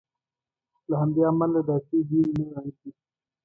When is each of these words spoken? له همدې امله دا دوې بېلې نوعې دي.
له 0.89 0.95
همدې 1.01 1.21
امله 1.29 1.59
دا 1.67 1.75
دوې 1.87 1.99
بېلې 2.09 2.41
نوعې 2.51 2.71
دي. 2.79 2.89